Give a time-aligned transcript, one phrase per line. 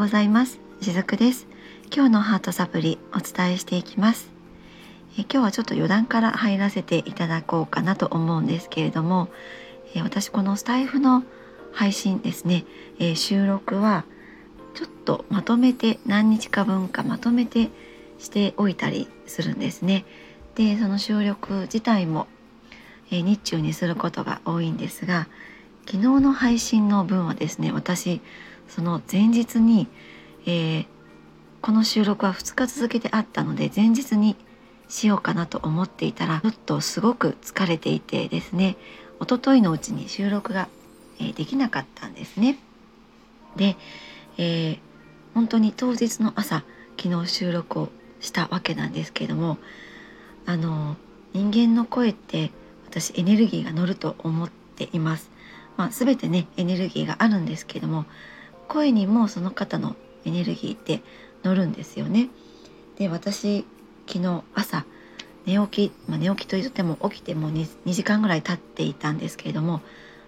[0.00, 0.58] ございます。
[0.80, 1.46] しずくです。
[1.94, 4.30] 今日のハートサプリお伝えしていきます。
[5.18, 9.28] え今日はちょっと余談から入らせていただこうかなと思うんですけれども
[9.94, 11.22] え私このスタイフの
[11.74, 12.64] 配信ですね、
[12.98, 14.06] え収録は
[14.72, 17.68] ちょっとまとめて何日か分かまとめて
[18.18, 20.06] しておいたりするんですね。
[20.54, 22.26] でその収録自体も、
[23.10, 25.28] え日中にすることが多いんですが
[25.84, 28.22] 昨日の配信の分はですね私
[28.74, 29.88] その前日に、
[30.46, 30.86] えー、
[31.60, 34.36] この収録は2日続けてあったので前日に
[34.88, 38.76] しようかなと思っていたらちょっとすごく疲れていてですね
[39.20, 40.68] 一昨日のうちに収録が、
[41.18, 42.58] えー、できなかったんですね。
[43.56, 43.76] で、
[44.38, 44.78] えー、
[45.34, 46.64] 本当に当日の朝
[46.96, 47.88] 昨日収録を
[48.20, 49.58] したわけなんですけれども
[50.46, 50.96] あの
[51.32, 52.50] 人間の声って
[52.86, 55.30] 私エネルギーが乗ると思っています。
[55.76, 58.04] まあ、全てねエネルギーがあるんですけども
[58.70, 61.02] 声にもその方のエネルギーって
[61.42, 62.28] 乗るんですよね。
[62.96, 63.66] で私
[64.06, 64.86] 昨日朝
[65.44, 69.80] 寝起き、まあ、寝起きといっても起きても 2, 2時間ぐらい経っていたんですけれども、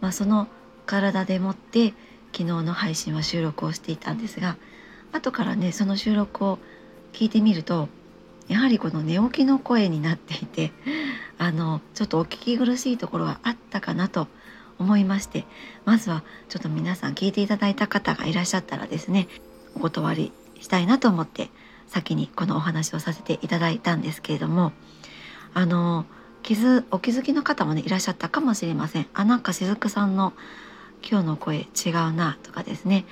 [0.00, 0.46] まあ、その
[0.86, 1.94] 体でもって
[2.32, 4.56] 昨日の配信は収録をしていたんですが
[5.12, 6.58] 後からねその収録を
[7.12, 7.88] 聞いてみると
[8.46, 10.70] やはりこの寝起きの声になっていて
[11.38, 14.28] あのちょっとお聞き苦しいところがあったかなと
[14.78, 15.44] 思いまして
[15.84, 19.28] まずはちょっと皆さん聞いていただいた方がいらっしゃったらですね
[19.74, 21.50] お断りしたいなと思って
[21.86, 24.72] 先にこのお話をさせていただいたんですけれども
[25.54, 26.04] あの
[26.42, 29.06] 気づお気づきの方もねいらっしゃったかもしれません。
[29.12, 30.32] あなんかしずくさんの
[31.08, 33.04] 今日の声違うなとかですね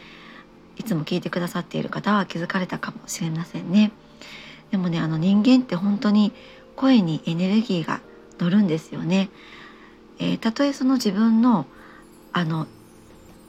[0.76, 3.92] いつも聞いてくださっている方は気づかれたかもしれませんね。
[4.70, 6.32] でもねあの人間って本当に
[6.76, 8.00] 声にエネルギーが
[8.38, 9.30] 乗るんですよね。
[10.18, 11.66] えー、たとえその自分の
[12.32, 12.66] あの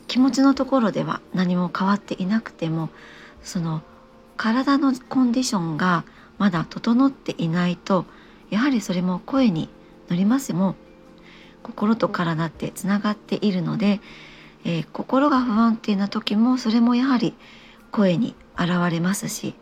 [0.08, 2.90] 気持ちのところでは何も変わっていなくても
[3.44, 3.82] その
[4.38, 6.06] 体のコンディションが
[6.38, 8.06] まだ整っていないと
[8.50, 9.70] やはりそれも声に
[10.10, 10.76] 乗りますも
[11.64, 14.00] 心と体ってつながっているので、
[14.64, 17.33] えー、心が不安定な時もそれもやはり
[17.92, 19.56] 声に現れますし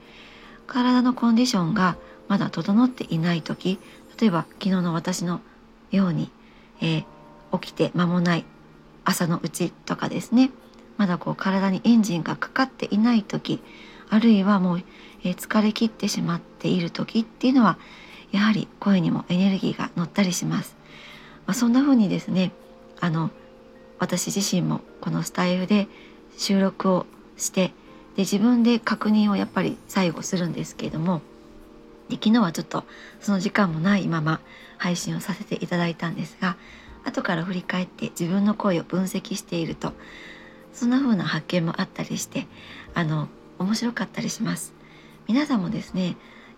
[0.67, 3.79] 体のコンディションがまだ整っていない時
[4.19, 5.41] 例えば昨日の私の
[5.91, 6.29] ように
[6.81, 8.45] えー、起きて間もない
[9.03, 10.51] 朝のうちとかですね
[10.97, 13.61] まだこう体にエンジンがかかっていない時
[14.09, 14.83] あるいはもう、
[15.23, 17.77] えー、疲れ切ってしまっている時っていうのは
[18.31, 20.75] やはり声にもエネルギーが乗ったりします。
[21.45, 22.51] まあ、そんな風にですね
[22.99, 23.29] あの
[23.99, 25.87] 私自身もこのスタイフで
[26.37, 27.05] 収録を
[27.37, 27.67] して
[28.15, 31.21] で自分で確認をやっぱり最後するんですけれども
[32.09, 32.83] で昨日はちょっと
[33.19, 34.41] その時間もないまま
[34.77, 36.57] 配信をさせていただいたんですが
[37.03, 39.93] 後から振り返って自分の声を分析していると
[40.73, 42.47] そんな風な発見もあったりして
[42.93, 43.27] あの
[43.59, 44.73] 面白かったりします。
[45.27, 46.17] 皆さんもですね、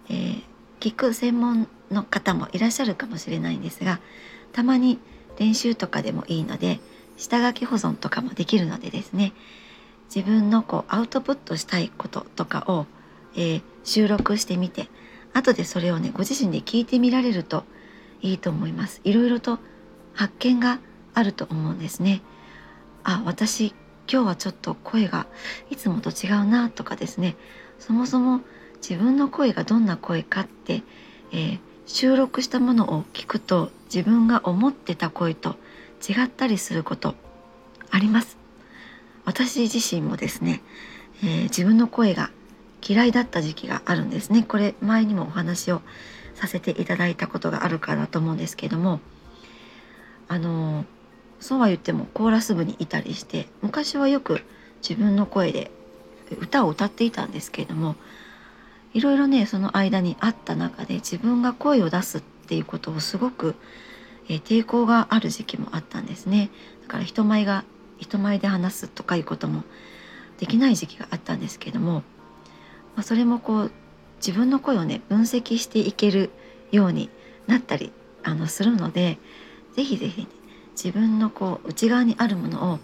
[0.09, 0.43] えー、
[0.79, 3.99] 聞く専門の方もいらっしゃるかもしれないんですが
[4.51, 4.99] たまに
[5.39, 6.79] 練習とかでもいいので
[7.15, 9.33] 下書き保存とかもできるのでですね
[10.13, 12.85] 自分のこうアウトプットしたいこととかを、
[13.35, 14.89] えー、収録してみて
[15.33, 17.63] 後でそれをねご自身で聞いてみられると
[18.21, 19.01] いいと思います。
[19.03, 19.59] いろいろと
[20.13, 20.79] 発見が
[21.13, 22.21] あると思うんですね。
[23.03, 23.73] あ私
[24.11, 25.27] 今日はちょっと声が
[25.69, 27.35] いつもと違うなとかですね。
[27.79, 28.41] そもそも
[28.81, 30.83] 自分の声がどんな声かって、
[31.31, 35.55] えー、収録したものを聞くと自分が思ってた声と
[36.07, 37.15] 違ったりすること
[37.89, 38.37] あります。
[39.25, 40.61] 私自身もですね、
[41.21, 42.31] えー、自分の声が
[42.81, 44.43] 嫌いだった時期があるんですね。
[44.43, 45.81] これ前にもお話を
[46.35, 48.99] させていただいたことがあるかなと思うんですけども。
[50.27, 50.85] あの
[51.39, 54.41] そうは言ってもコーラス部にいたりして昔はよく
[54.81, 55.71] 自分の声で
[56.39, 57.95] 歌を歌っていたんですけれども
[58.93, 63.55] いろいろねその間にあった中で自分が声を出すっていうことをすごく、
[64.29, 66.49] え、抵抗がある時期もあったんですね。
[66.83, 67.65] だから人前が
[67.97, 69.63] 人前で話すとかいうことも
[70.39, 72.03] できない時期があったんですけども
[72.97, 73.71] まあ、それもこう
[74.17, 76.31] 自分の声をね分析していける
[76.71, 77.11] ように
[77.45, 79.19] なったりあのするので
[79.75, 80.27] 是非是非、ね、
[80.71, 82.79] 自分のこう内側にあるものを、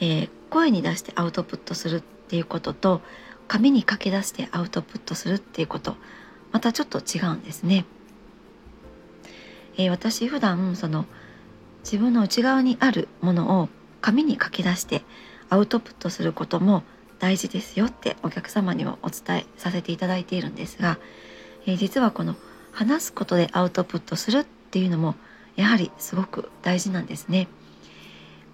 [0.00, 3.02] えー、声に出してアウトプットするっていうことと
[3.48, 5.96] 紙に書き出してアウトプットするっていうこと
[6.52, 7.84] またちょっと違うんですね。
[9.76, 11.06] えー、私普段その
[11.82, 13.68] 自分の内側にあるものを
[14.00, 15.02] 紙に書き出して
[15.50, 16.84] アウトプットすることも
[17.22, 20.98] 大事ですよってお客様にもお伝えさせていただいているんですが、
[21.66, 22.34] えー、実はこの
[22.72, 25.14] 話すことでアウトプットするっていうのも
[25.54, 27.46] やはりすごく大事なんですね。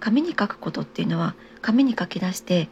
[0.00, 2.68] 紙に書くことっていうのは紙に書き出して、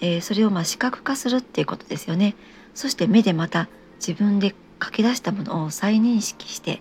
[0.00, 2.34] えー、それをまあ視覚化するっていうことですよね
[2.72, 6.80] そして目でまた自分で書き出したものを再認識して、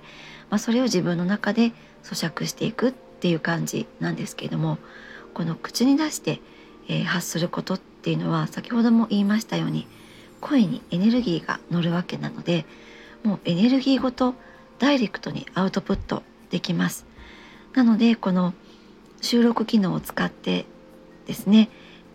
[0.50, 1.74] まあ、それを自分の中で
[2.04, 4.78] 咀嚼していくっていう感じなんですけれども
[5.34, 6.40] この口に出して、
[6.88, 9.88] えー、発することっていうのは先ほども言いましたように
[10.40, 12.66] 声にエネルギーが乗るわけなので
[13.24, 14.34] もうエネルギーごと
[14.80, 17.06] ダイレクトにアウトプットできます。
[17.74, 18.54] なのでこの
[19.22, 20.66] 収録機能を使って
[21.28, 21.70] ですね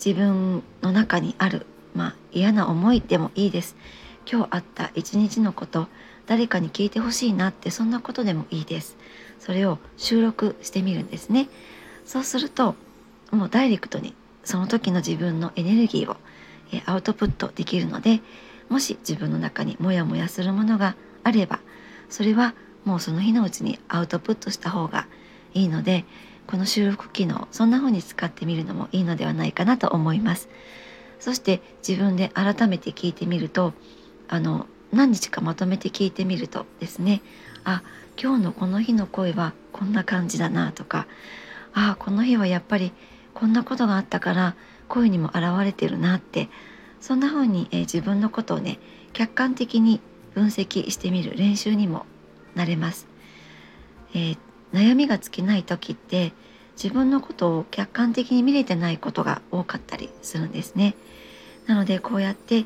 [0.04, 1.64] 自分の中にある、
[1.94, 3.76] まあ、嫌な思いでもいいです。
[4.30, 5.86] 今日あった一日のこと
[6.26, 8.96] 誰かに聞いてほしいなってそんなことでもいいです。
[9.38, 11.48] それを収録してみるんですね。
[12.04, 12.74] そうすると
[13.30, 14.14] もうダイレクトに
[14.46, 16.16] その時の自分のエネルギーを
[16.86, 18.20] アウトプットできるので
[18.68, 21.60] もし自分の中にモヤモヤするものがあれば
[22.08, 22.54] それは
[22.84, 25.08] もうその日のうちにアウトプットした方が
[25.52, 26.04] いいので
[26.46, 30.48] この収録機能そんな風に使ってみるのもいいのではないかなと思います。
[31.18, 33.72] そして自分で改めて聞いてみると
[34.28, 37.22] あの何日かまとめて聞いてみるとですね
[37.64, 37.82] あ
[38.20, 41.06] 今日のこの日の声はこんな感じだなとか
[41.72, 42.92] あこの日はやっぱり
[43.36, 44.56] こんなことがあったから
[44.88, 46.48] 声にも現れてるなって
[47.00, 48.78] そんな風に、えー、自分のことをね
[49.12, 50.00] 客観的に
[50.34, 52.06] 分析してみる練習にも
[52.54, 53.06] なれます、
[54.14, 54.38] えー、
[54.72, 56.32] 悩みが尽きない時って
[56.82, 60.94] 自分のことを客観的に見れてないことが多かったりするんですね。
[61.66, 62.64] なのでこうやって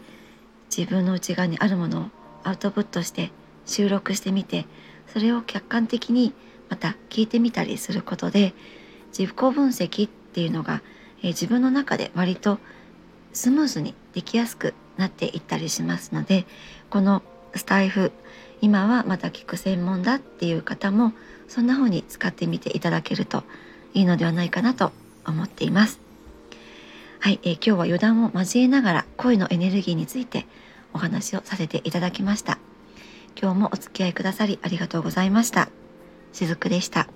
[0.76, 2.04] 自分の内側にあるものを
[2.44, 3.32] アウトプットして
[3.66, 4.66] 収録してみて
[5.12, 6.32] それを客観的に
[6.68, 8.54] また聞いてみたりすることで
[9.16, 10.82] 自己分析っっていうのが、
[11.20, 12.58] えー、自分の中で割と
[13.32, 16.46] スムーズにできやすくなっていったりしますので
[16.88, 17.22] この
[17.54, 18.12] スタイフ
[18.60, 21.12] 今はまた聞く専門だっていう方も
[21.48, 23.42] そんな風に使ってみていただけると
[23.94, 24.92] いいのではないかなと
[25.26, 26.00] 思っています。
[27.18, 30.46] はい、えー、今日は余談を交えながら声のエネルギーについて
[30.94, 32.58] お話をさせていただきました。
[33.40, 35.68] 今日もお付き合いくださりありがとうございました。
[36.32, 37.08] しずくでした。